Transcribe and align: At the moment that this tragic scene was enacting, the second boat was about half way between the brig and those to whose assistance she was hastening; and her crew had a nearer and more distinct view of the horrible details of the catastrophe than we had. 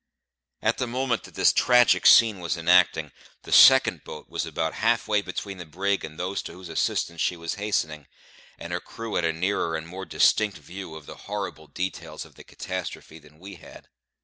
At 0.63 0.79
the 0.79 0.87
moment 0.87 1.25
that 1.25 1.35
this 1.35 1.53
tragic 1.53 2.07
scene 2.07 2.39
was 2.39 2.57
enacting, 2.57 3.11
the 3.43 3.51
second 3.51 4.03
boat 4.03 4.27
was 4.27 4.47
about 4.47 4.73
half 4.81 5.07
way 5.07 5.21
between 5.21 5.59
the 5.59 5.63
brig 5.67 6.03
and 6.03 6.17
those 6.17 6.41
to 6.41 6.53
whose 6.53 6.69
assistance 6.69 7.21
she 7.21 7.37
was 7.37 7.53
hastening; 7.61 8.07
and 8.57 8.73
her 8.73 8.79
crew 8.81 9.13
had 9.13 9.25
a 9.25 9.31
nearer 9.31 9.75
and 9.75 9.87
more 9.87 10.05
distinct 10.05 10.57
view 10.57 10.95
of 10.95 11.05
the 11.05 11.13
horrible 11.29 11.67
details 11.67 12.25
of 12.25 12.33
the 12.33 12.43
catastrophe 12.43 13.19
than 13.19 13.37
we 13.37 13.57
had. 13.57 13.89